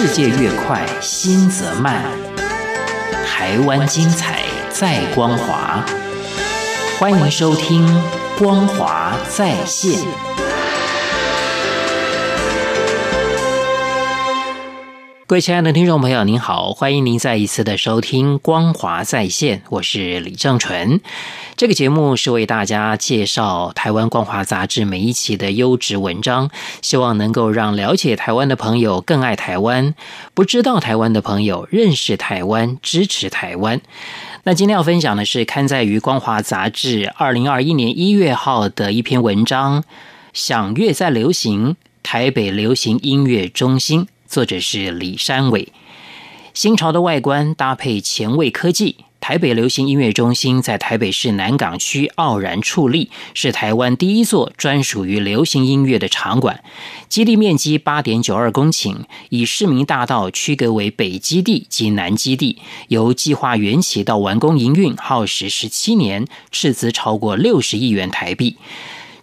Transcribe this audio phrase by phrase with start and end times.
[0.00, 2.04] 世界越快，心则慢。
[3.26, 5.84] 台湾精彩，在光华。
[7.00, 7.84] 欢迎收听
[8.38, 10.00] 《光华在线》。
[15.28, 21.02] 各位亲爱的听众朋友，您好，欢迎您再一次的收听《光华在线》，我是李正纯。
[21.54, 26.48] 这个节目是为大家介绍台湾光华杂志每一期的优质文章，
[26.80, 29.94] 希望能够让了解台湾的朋友更爱台湾，
[30.32, 33.82] 不知道台湾的朋友认识台湾，支持台湾。
[34.44, 39.82] 那今天要分享的是刊载于光华杂志二零二一年一月号的一篇文章，
[40.32, 44.04] 《响乐在流行：台北流行音乐中心》。
[44.28, 45.72] 作者是李山伟。
[46.52, 56.62] 新潮的外观搭配前卫科技，台北流行音乐中心在台北市南港区傲然矗立，是台湾第一座专属于流行音乐的场馆。
[57.08, 58.96] 基地面积八点九二公顷，
[59.30, 62.58] 以市民大道区隔为北基地及南基地。
[62.88, 68.58] 由计划缘起到完工营运，耗时十七年，斥资超过六十亿元台币。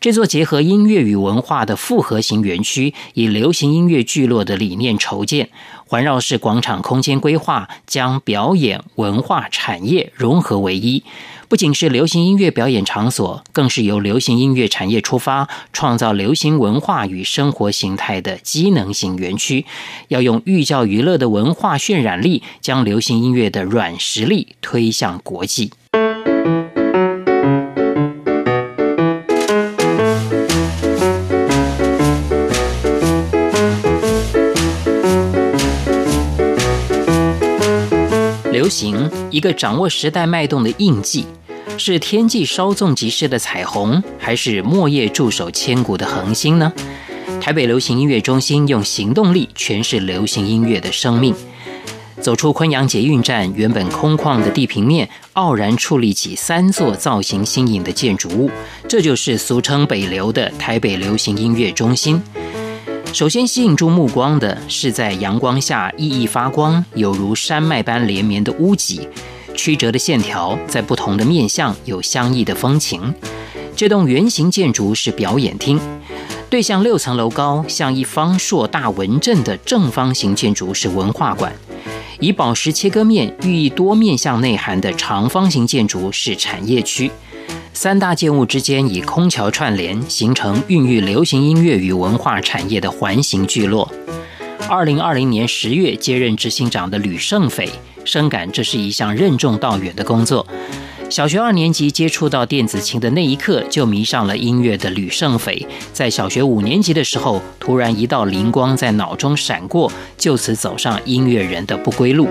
[0.00, 5.48] 这座结合音乐与文化的复合型园区，以流行音乐聚落的理念筹建，
[5.86, 11.02] 环绕式广场空间规划，将表演、文化产业融合为一。
[11.48, 19.64] 不仅是流行音乐表演场所，更是由流行音乐产业出发，创造流行文化与生活形态的机能型园区。
[20.08, 25.70] 要用寓教于乐的文化渲染力，将流行音乐的软实力推向国际。
[38.74, 41.24] 行，一个掌握时代脉动的印记，
[41.78, 46.72] 是天际稍纵即逝的彩虹，还是末叶驻守千古的恒星呢？
[47.40, 51.32] 台北流行音乐中心用行动力诠释流行音乐的生命。
[52.20, 58.50] 走出昆阳捷运站，原本空旷的地平面，傲然矗立起三座造型新颖的建筑物，
[58.88, 62.22] 这就是俗称北流的台北流行音乐中心。
[63.14, 69.08] 首先吸引住目光的是在阳光下熠熠发光，犹如山脉般连绵的屋脊，
[69.54, 73.14] 曲折的线条在不同的面向有相异的风情。
[73.76, 75.78] 这栋圆形建筑是表演厅，
[76.50, 81.52] 对向六层楼高，像一方硕大纹阵的正方形建筑是文化馆，
[82.18, 87.08] 以宝石切割面寓意多面向内涵的长方形建筑是产业区。
[87.76, 93.92] 三大建物之间以空桥串联，形成孕育流行音乐与文化产业的环形聚落。
[94.68, 97.68] 二零二零年十月接任执行长的吕胜斐
[98.04, 100.46] 深感这是一项任重道远的工作。
[101.10, 112.28] 小学二年级接触到电子琴的那一刻就迷上了音乐的吕胜斐，在小学五年级的时候，突然一道灵光在脑中闪过，就此走上音乐人的不归路。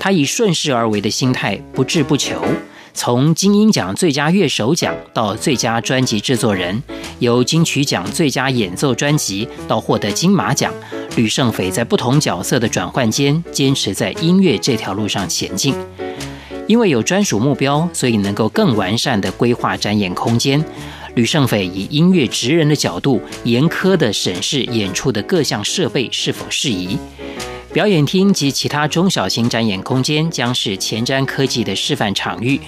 [0.00, 2.42] 他以顺势而为的心态，不志不求。
[2.94, 6.82] 从金音奖最佳乐手奖到最佳专辑制作人，
[7.18, 10.72] 由金曲奖最佳演奏专辑到获得金马奖，
[11.16, 15.74] 吕胜斐在不同角色的转换间，坚持在音乐这条路上前进。
[16.68, 20.64] 因为有专属目标，所以能够更完善的规划展演空间。
[21.14, 26.96] 吕胜斐以音乐职人的角度，严苛的审视演出的各项设备是否适宜。
[27.72, 32.60] 表演厅及其他中小型展演空间将是前瞻科技的示范场域，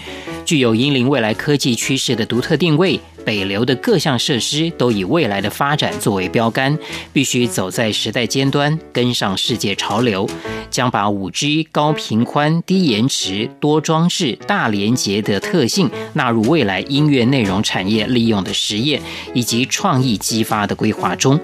[0.47, 2.99] 具有引领未来科技趋势的独特定位。
[3.23, 6.79] 北流的各项设施都以未来的发展作为标杆，
[7.11, 10.29] 必须走在时代尖端，跟上世界潮流，
[10.71, 19.01] 将把 5G 高频宽、低延迟、多装置、大连结的特性纳入未来音乐内容产业利用的实验
[19.33, 21.41] 以及创意激发的规划中。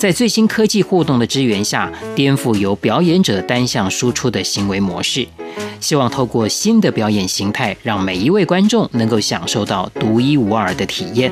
[0.00, 5.28] 在最新科技互动的支援下，颠覆由表演者单向输出的行为模式，
[5.78, 11.30] 希望透过新的表演形态，让每一位观众能够享受到独一无二的体验。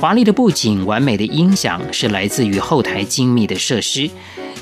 [0.00, 4.10] 华丽的布景、完美的音响是来自于后台精密的设施。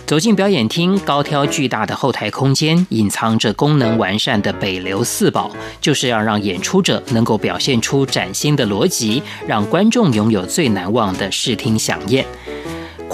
[0.05, 5.50] 走进表演厅，高挑巨大的后台空间隐藏着功能完善的北流四宝，
[5.81, 12.23] 就是要让演出者能够表现出崭新的逻辑，让观众拥有最难忘的视听饗宴。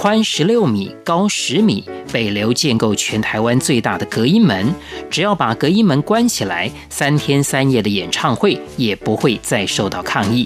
[0.03, 4.75] 宽十六米，高十米，北流建构全台湾最大的隔音门。
[5.09, 10.45] 只要把隔音门关起来，三天三夜的演唱会也不会再受到抗议。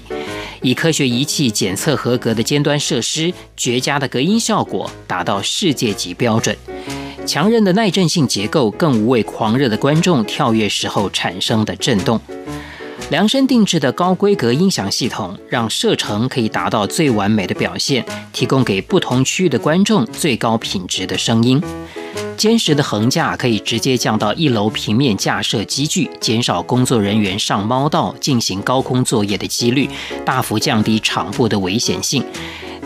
[0.62, 6.56] 以科学仪器检测合格的尖端设施，绝佳的隔音效果达到世界级标准。
[7.26, 12.20] 强韧的耐震性结构更无畏狂热的观众跳跃时候产生的震动。
[13.10, 21.62] 量身定制的高规格音响系统，让射程可以达到最完美的表现，提供给不同区域的观众最高品质的声音。
[22.36, 29.88] 坚实的横架可以直接降到一楼平面架设机具，减少工作人员上猫道进行高空作业的几率，
[30.26, 32.22] 大幅降低场部的危险性。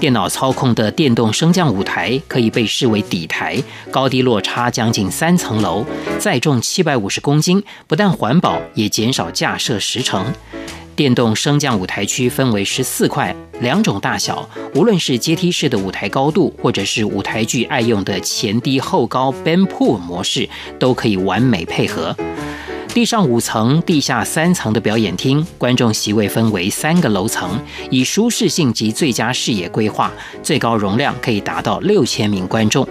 [0.02, 5.86] 电脑操控的电动升降舞台可以被视为底台，高低落差将近三层楼，
[6.18, 10.26] 载重七百五十公斤，不但环保，也减少架设时程。
[10.96, 20.48] 电动升降舞台区分为十四块，两种大小，无论是阶梯式的舞台高度，或者是舞台剧爱用的前低后高 band pool 模式，
[20.80, 22.16] 都可以完美配合。
[22.94, 27.58] 地上五层、地下三层的表演厅，观众席位分为三个楼层，
[27.90, 30.12] 以舒适性及最佳视野规划，
[30.42, 32.86] 最高容量可以达到六千名观众。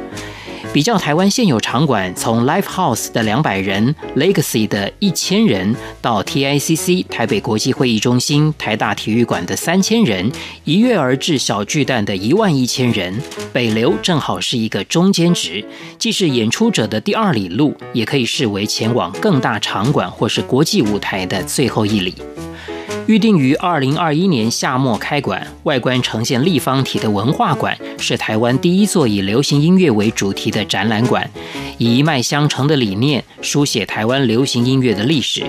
[0.74, 10.32] 比较台湾现有场馆，从 Live House 的两百人、Legacy 的一千人，到 TICC 台北国际会议中心、台大体育馆的三千人，
[10.64, 13.22] 一跃而至小巨蛋的一万一千人，
[13.52, 15.62] 北流正好是一个中间值，
[16.00, 22.16] 既是演出者的第二里路，也可以视为前往更大场馆或是国际舞台的最后一里。
[23.08, 31.30] 预定于二零二一年夏末开馆，外观呈现立方体的文化馆是台湾第一座以流行音乐为主题的展览馆，
[31.78, 35.46] 以一脉相承的理念书写台湾流行音乐的历史。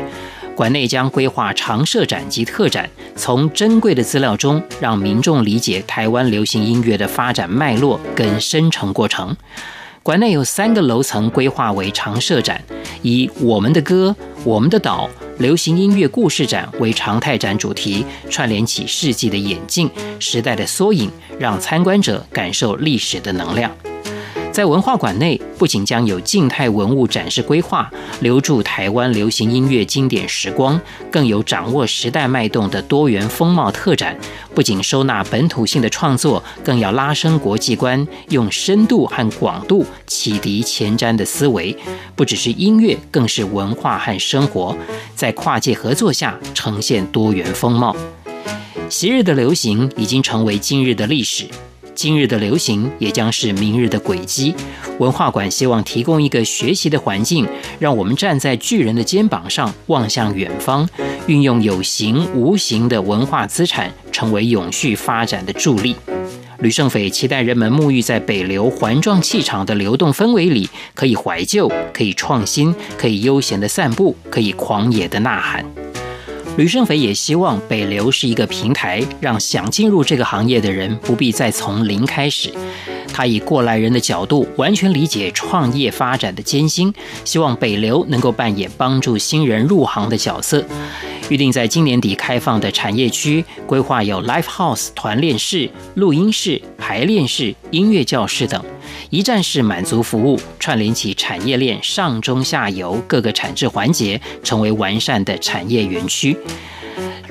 [0.57, 9.37] 馆内将规划常设展及特展，从珍贵的资料中让民众理解台湾流行音乐的发展脉络跟生成过程。
[10.03, 12.63] 馆内有三个楼层规划为常设展，
[13.03, 14.15] 以“我们的歌，
[14.45, 15.09] 我们的岛”。
[15.39, 19.91] 流行音乐故事展为常态展主题，串联起世纪的演进、
[20.21, 23.71] 时代的缩影，让参观者感受历史的能量。
[24.53, 27.91] 在文化馆内，不仅将有静态文物展示规划，
[28.21, 30.79] 留住台湾流行音乐经典时光，
[31.11, 34.15] 更有掌握时代脉动的多元风貌特展。
[34.55, 41.75] 不仅收纳本土性的创作，更要拉升国际观，用深度和广度启迪前瞻的思维。
[42.15, 44.77] 不只是音乐，更是文化和生活，
[45.15, 47.97] 在跨界合作下呈现多元风貌。
[48.91, 51.47] 昔日的流行已经成为今日的历史。
[51.95, 54.55] 今日的流行也将是明日的轨迹。
[54.99, 57.47] 文化馆希望提供一个学习的环境，
[57.79, 60.89] 让我们站在巨人的肩膀上望向远方，
[61.27, 65.97] 运用有形无形的文化资产，成为永续发展的助力。
[66.61, 75.82] 吕胜斐期待人们沐浴在北流环状气场的流动氛围里，可以怀旧，可以创新，可以悠闲的散步，可以狂野的呐喊。
[76.59, 82.53] 吕胜斐也希望北流是一个平台，让想进入这个行业的人不必再从零开始。
[83.09, 86.93] 他以过来人的角度，完全理解创业发展的艰辛，
[87.25, 90.63] 希望北流能够扮演帮助新人入行的角色。
[91.31, 98.63] 预定在今年底开放的产业区，规划有 Live House 团练室、录音室、排练室、音乐教室等。
[99.11, 106.37] 一站式满足服务，串联起产业链上中下游各个产制环节，成为完善的产业园区。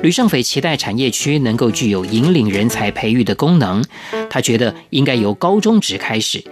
[0.01, 3.83] 吕胜斐期待产业区能够具有引领人才培育的功能，
[4.29, 6.44] 他觉得应该由高中职开始。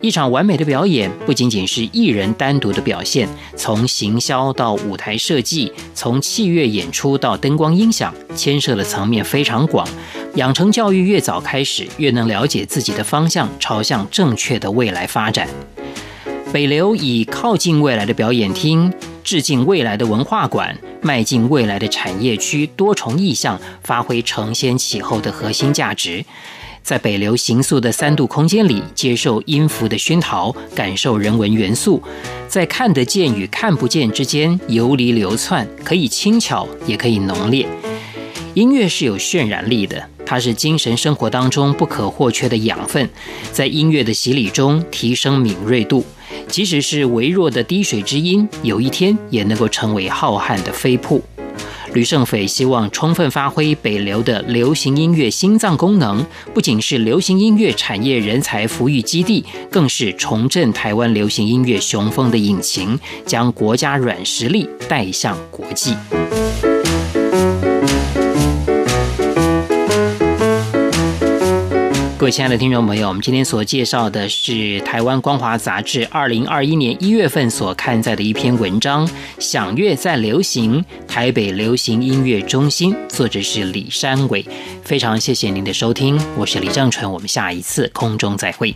[0.00, 9.86] 一场完美的表演不仅仅是艺人单独的表现，从行销到舞台设计，从器乐演出到灯光音响，牵涉的层面非常广。
[10.36, 15.48] 养成教育越早开始，越能了解自己的方向，朝向正确的未来发展。
[16.52, 18.92] 北流以靠近未来的表演厅、
[19.22, 26.24] 致敬未来的文化馆、迈进未来的产业区多重意象，发挥承先启后的核心价值。
[26.82, 32.02] 在北流形塑的三度空间里，接受音符的熏陶，感受人文元素，
[32.48, 37.66] 在看得见与看不见之间游离流窜，可以轻巧，也可以浓烈。
[38.52, 43.08] 音乐是有渲染力的，它是精神生活当中不可或缺的养分，
[43.52, 46.04] 在音乐的洗礼中提升敏锐度，
[46.48, 51.22] 即使是微弱的滴水之音，有一天也能够成为浩瀚的飞瀑。
[51.92, 65.94] 吕胜斐希望充分发挥北流的流行音乐心脏功能，不仅是流行音乐产业人才培育基地，更是重振台湾流行音乐雄风的引擎，将国家软实力带向国际。
[72.24, 79.06] 各位亲爱的听众朋友，我们今天所介绍的是台湾光华杂志二零二一年一月份所刊载的一篇文章
[79.38, 84.42] 《响乐在流行台北流行音乐中心》，作者是李山伟。
[84.82, 88.74] 非常谢谢您的收听，我是李正淳，我们下一次空中再会。